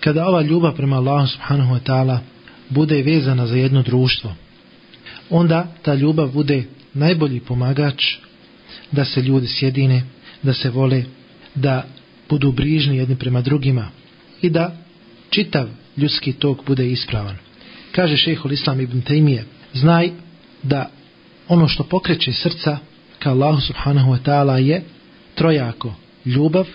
Kada 0.00 0.26
ova 0.26 0.42
ljubav 0.42 0.76
prema 0.76 0.96
Allahu 0.96 1.26
subhanahu 1.26 1.74
wa 1.74 1.80
ta'ala 1.86 2.18
bude 2.68 3.02
vezana 3.02 3.46
za 3.46 3.56
jedno 3.56 3.82
društvo, 3.82 4.34
onda 5.30 5.66
ta 5.82 5.94
ljubav 5.94 6.28
bude 6.32 6.64
najbolji 6.94 7.40
pomagač 7.40 8.14
da 8.92 9.04
se 9.04 9.22
ljudi 9.22 9.46
sjedine, 9.46 10.02
da 10.42 10.54
se 10.54 10.70
vole, 10.70 11.04
da 11.54 11.86
budu 12.28 12.52
brižni 12.52 12.96
jedni 12.96 13.16
prema 13.16 13.40
drugima 13.40 13.88
i 14.42 14.50
da 14.50 14.76
čitav 15.30 15.68
ljudski 15.96 16.32
tok 16.32 16.66
bude 16.66 16.90
ispravan. 16.90 17.36
Kaže 17.92 18.16
šehol 18.16 18.52
Islam 18.52 18.80
ibn 18.80 19.02
Taymije, 19.02 19.44
znaj 19.72 20.10
da 20.62 20.90
ono 21.48 21.68
što 21.68 21.84
pokreće 21.84 22.32
srca 22.32 22.78
ka 23.18 23.30
Allahu 23.30 23.60
subhanahu 23.60 24.12
wa 24.12 24.18
ta'ala 24.24 24.56
je 24.56 24.82
trojako, 25.34 25.94
ljubav, 26.24 26.66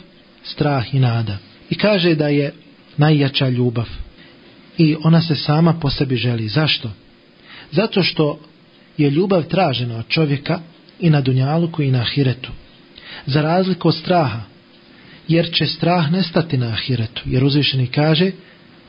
strah 0.44 0.94
i 0.94 1.00
nada. 1.00 1.38
I 1.70 1.76
kaže 1.76 2.16
da 2.16 2.28
je 2.28 2.54
najjača 2.98 3.50
ljubav 3.50 3.88
i 4.78 4.96
ona 5.04 5.22
se 5.22 5.36
sama 5.36 5.74
po 5.74 5.90
sebi 5.90 6.16
želi. 6.16 6.48
Zašto? 6.48 6.92
Zato 7.72 8.04
što 8.04 8.40
je 8.98 9.10
ljubav 9.10 9.44
tražena 9.44 9.98
od 9.98 10.08
čovjeka 10.08 10.60
i 11.00 11.10
na 11.10 11.22
dunjaluku 11.22 11.82
i 11.82 11.92
na 11.92 12.00
ahiretu. 12.00 12.52
Za 13.26 13.42
razliku 13.42 13.88
od 13.88 13.96
straha, 13.96 14.42
jer 15.28 15.52
će 15.54 15.66
strah 15.66 16.12
nestati 16.12 16.58
na 16.58 16.68
ahiretu. 16.68 17.22
Jer 17.26 17.44
uzvišeni 17.44 17.88
kaže, 17.88 18.32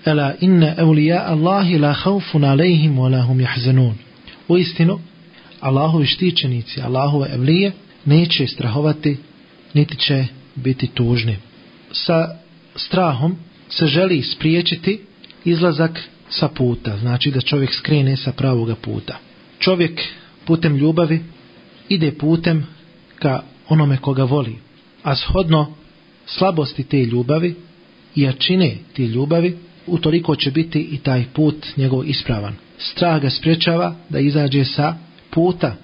Ela 0.05 0.35
inne 0.41 0.75
eulija 0.79 1.25
Allahi 1.27 1.79
la 1.79 1.93
haufun 1.93 2.45
alejhim 2.45 2.99
wa 2.99 3.11
lahum 3.11 3.41
jahzenun. 3.41 3.95
U 4.49 4.59
istinu, 4.59 5.01
Allahovi 5.61 6.07
štićenici, 6.07 6.81
Allahove 6.81 7.29
evlije, 7.35 7.73
neće 8.05 8.47
strahovati, 8.47 9.17
niti 9.75 9.97
će 9.97 10.27
biti 10.55 10.87
tužni. 10.87 11.37
Sa 11.93 12.37
strahom 12.77 13.37
se 13.69 13.87
želi 13.87 14.23
spriječiti 14.23 15.01
izlazak 15.45 16.01
sa 16.29 16.49
puta, 16.49 16.97
znači 16.99 17.31
da 17.31 17.41
čovjek 17.41 17.75
skrene 17.75 18.17
sa 18.17 18.33
pravoga 18.33 18.75
puta. 18.75 19.19
Čovjek 19.59 20.01
putem 20.45 20.77
ljubavi 20.77 21.23
ide 21.89 22.13
putem 22.13 22.67
ka 23.19 23.43
onome 23.69 23.97
koga 23.97 24.25
voli, 24.25 24.57
a 25.03 25.17
shodno 25.17 25.75
slabosti 26.27 26.85
te 26.85 27.05
ljubavi 27.05 27.55
i 28.15 28.23
jačine 28.23 28.77
te 28.97 29.03
ljubavi, 29.03 29.59
utoliko 29.87 30.37
će 30.37 30.51
biti 30.51 30.81
i 30.81 30.99
taj 30.99 31.25
put 31.35 31.67
njegov 31.77 32.09
ispravan. 32.09 32.55
Strah 32.79 33.21
ga 33.21 33.31
sprečava 33.31 33.95
da 34.09 34.19
izađe 34.19 34.65
sa 34.65 34.95
puta 35.31 35.77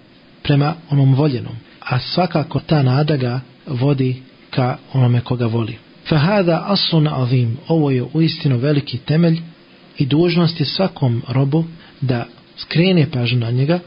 prema 0.42 0.74
onom 0.90 1.14
voljenom, 1.14 1.56
a 1.80 2.00
svakako 2.00 2.60
ta 2.60 2.82
nada 2.82 3.16
ga 3.16 3.40
vodi 3.66 4.22
ka 4.50 4.76
onome 4.92 5.20
koga 5.20 5.46
voli. 5.46 5.76
Fahada 6.08 6.64
asun 6.66 7.08
azim, 7.08 7.58
ovo 7.68 7.90
je 7.90 8.04
uistinu 8.12 8.58
veliki 8.58 8.98
temelj 8.98 9.40
i 9.98 10.06
dužnost 10.06 10.60
je 10.60 10.66
svakom 10.66 11.22
robu 11.28 11.64
da 12.00 12.26
skrene 12.56 13.10
pažnju 13.10 13.38
na 13.38 13.50
njega, 13.50 13.78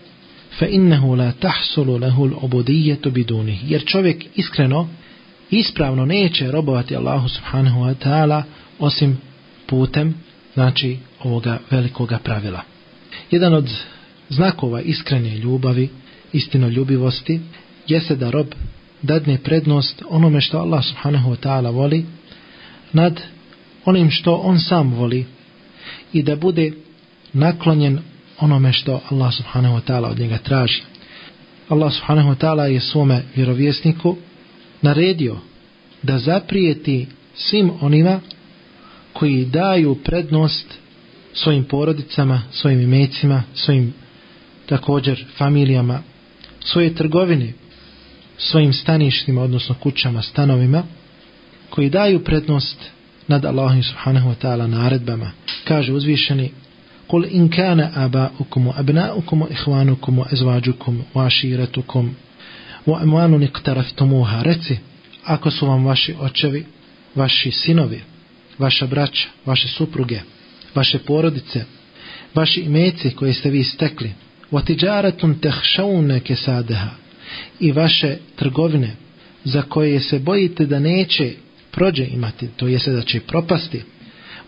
fa 0.60 0.66
innehu 0.66 1.16
la 1.16 1.32
tahsulu 1.32 1.98
lehu 1.98 2.26
l'obudijetu 2.26 3.12
biduni, 3.12 3.60
jer 3.64 3.86
čovjek 3.86 4.26
iskreno, 4.36 4.90
ispravno 5.50 6.06
neće 6.06 6.52
robovati 6.52 6.96
Allahu 6.96 7.30
subhanahu 7.30 7.80
wa 7.80 7.96
ta'ala 8.04 8.44
osim 8.80 9.18
putem, 9.72 10.14
znači 10.54 10.98
ovoga 11.24 11.60
velikoga 11.72 12.20
pravila. 12.24 12.62
Jedan 13.32 13.54
od 13.54 13.70
znakova 14.30 14.82
iskrene 14.82 15.38
ljubavi, 15.38 15.90
istinoljubivosti, 16.34 17.40
jeste 17.88 18.16
da 18.16 18.32
rob 18.32 18.48
dadne 19.02 19.38
prednost 19.38 20.04
onome 20.10 20.42
što 20.42 20.58
Allah 20.58 20.84
subhanahu 20.86 21.32
wa 21.32 21.38
ta'ala 21.44 21.72
voli 21.72 22.06
nad 22.94 23.22
onim 23.86 24.12
što 24.12 24.36
on 24.36 24.60
sam 24.60 24.94
voli 24.94 25.26
i 26.14 26.24
da 26.24 26.36
bude 26.36 26.72
naklonjen 27.34 28.00
onome 28.40 28.74
što 28.74 29.02
Allah 29.10 29.34
subhanahu 29.34 29.76
wa 29.76 29.82
ta'ala 29.82 30.12
od 30.12 30.20
njega 30.20 30.38
traži. 30.38 30.82
Allah 31.70 31.94
subhanahu 31.94 32.30
wa 32.30 32.36
ta'ala 32.36 32.64
je 32.64 32.80
svome 32.80 33.24
vjerovjesniku 33.36 34.18
naredio 34.82 35.38
da 36.04 36.20
zaprijeti 36.20 37.08
svim 37.36 37.72
onima 37.82 38.20
koji 39.13 39.45
daju 39.45 39.95
prednost 40.05 40.75
svojim 41.35 41.65
porodicama, 41.65 42.43
svojim 42.51 42.81
imecima, 42.81 43.43
svojim 43.55 43.95
također 44.67 45.25
familijama, 45.39 46.03
svoje 46.61 46.95
trgovine, 46.95 47.53
svojim 48.39 48.73
staništima, 48.73 49.43
odnosno 49.43 49.75
kućama, 49.75 50.23
stanovima, 50.23 50.83
koji 51.71 51.91
daju 51.91 52.25
prednost 52.25 52.91
nad 53.29 53.45
Allahom 53.45 53.83
subhanahu 53.83 54.29
wa 54.29 54.35
ta'ala 54.43 54.67
naredbama. 54.67 55.31
Kaže 55.65 55.93
uzvišeni, 55.93 56.51
قل 57.09 57.25
إن 57.25 57.49
كان 57.49 57.81
آباؤكم 57.81 58.67
وأبناؤكم 58.67 59.43
وإخوانكم 59.43 60.19
وأزواجكم 60.19 61.03
وعشيرتكم 61.15 62.13
وأموال 62.87 63.43
اقترفتموها 63.43 64.43
reci 64.43 64.79
ako 65.25 65.51
su 65.51 65.67
vam 65.67 65.85
vaši 65.85 66.15
očevi, 66.21 66.67
vaši 67.15 67.51
sinovi, 67.51 68.01
vaša 68.59 68.87
braća, 68.87 69.29
vaše 69.47 69.69
supruge, 69.69 70.21
vaše 70.75 70.99
porodice, 70.99 71.65
vaši 72.35 72.61
imeci 72.61 73.11
koje 73.11 73.35
ste 73.35 73.51
vi 73.51 73.65
stekli, 73.65 74.13
وَتِجَارَةٌ 74.53 75.35
تَحْشَوْنَ 75.41 76.21
كَسَادَهَا 76.21 76.89
i 77.61 77.73
vaše 77.73 78.17
trgovine 78.37 78.97
za 79.45 79.63
koje 79.63 80.01
se 80.01 80.19
bojite 80.19 80.67
da 80.67 80.79
neće 80.79 81.33
prođe 81.71 82.07
imati, 82.07 82.49
to 82.57 82.67
jeste 82.67 82.93
da 82.93 83.03
će 83.03 83.21
propasti, 83.21 83.83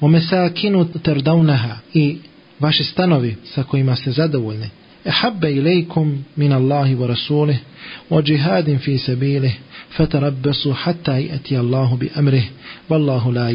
o 0.00 0.08
mesakinu 0.08 0.92
terdaunaha 1.02 1.78
i 1.94 2.16
vaši 2.60 2.84
stanovi 2.84 3.36
sa 3.44 3.62
kojima 3.62 3.96
ste 3.96 4.10
zadovoljni, 4.10 4.70
ehabbe 5.04 5.52
ilaikum 5.52 6.24
min 6.36 6.52
Allahi 6.52 6.94
wa 6.94 7.06
rasulih, 7.06 7.58
o 8.10 8.22
džihadin 8.22 8.78
fi 9.93 10.03
sabilih, 10.03 10.33
fatarabbasu 10.33 10.71
hatta 10.71 11.13
ati 11.35 11.57
Allahu 11.57 11.97
bi 11.97 12.09
amrih, 12.15 12.49
wallahu 12.89 13.31
la. 13.31 13.49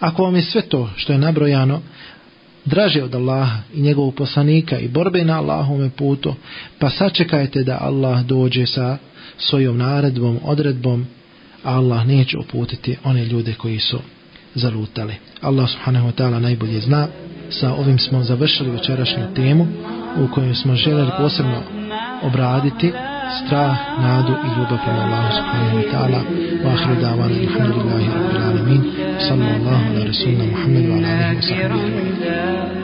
Ako 0.00 0.22
vam 0.22 0.36
je 0.36 0.42
sve 0.42 0.62
to 0.62 0.90
što 0.96 1.12
je 1.12 1.18
nabrojano, 1.18 1.82
draže 2.64 3.02
od 3.02 3.14
Allaha 3.14 3.58
i 3.74 3.80
njegovog 3.80 4.14
poslanika 4.14 4.78
i 4.78 4.88
borbe 4.88 5.24
na 5.24 5.38
Allahome 5.38 5.90
putu, 5.90 6.34
pa 6.78 6.90
sačekajte 6.90 7.62
da 7.62 7.78
Allah 7.80 8.24
dođe 8.24 8.66
sa 8.66 8.98
svojom 9.38 9.78
naredbom, 9.78 10.38
odredbom, 10.44 11.06
a 11.64 11.76
Allah 11.76 12.06
neće 12.06 12.38
uputiti 12.38 12.96
one 13.04 13.24
ljude 13.24 13.54
koji 13.54 13.78
su 13.78 13.98
zalutali. 14.54 15.14
Allah 15.40 15.70
subhanahu 15.70 16.08
wa 16.08 16.12
ta'ala 16.12 16.38
najbolje 16.40 16.80
zna. 16.80 17.08
Sa 17.50 17.74
ovim 17.74 17.98
smo 17.98 18.22
završili 18.22 18.70
večerašnju 18.70 19.34
temu 19.34 19.66
u 20.18 20.34
kojoj 20.34 20.54
smo 20.54 20.74
željeli 20.76 21.10
posebno 21.18 21.62
obraditi 22.22 22.92
strah, 23.40 23.74
nadu 24.04 24.34
i 24.46 24.48
ljubav 24.54 24.78
prema 24.84 25.02
Allahu 25.06 25.30
subhanahu 25.38 25.76
wa 25.80 25.86
ta'ala 25.92 26.20
wa 26.64 26.70
ahiru 26.74 26.94
davana 27.04 27.34
alhamdulillahi 27.46 28.08
rabbil 28.14 28.42
alamin 28.50 28.80
sallallahu 29.28 29.84
ala 29.90 30.00
rasulina 30.10 30.44
muhammedu 30.52 30.90
ala 30.98 31.10
alihi 31.30 31.36
wa 31.36 31.48
sahbihi 31.48 32.82